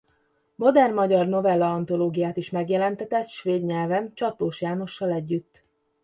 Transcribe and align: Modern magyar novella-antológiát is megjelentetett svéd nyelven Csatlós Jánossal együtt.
Modern 0.55 0.93
magyar 0.93 1.25
novella-antológiát 1.27 2.37
is 2.37 2.49
megjelentetett 2.49 3.27
svéd 3.29 3.63
nyelven 3.63 4.13
Csatlós 4.13 4.61
Jánossal 4.61 5.11
együtt. 5.11 5.63